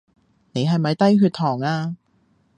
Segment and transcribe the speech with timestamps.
[0.53, 1.95] 你係咪低血糖呀？